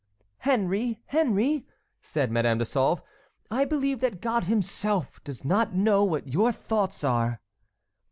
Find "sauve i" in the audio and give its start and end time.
2.65-3.65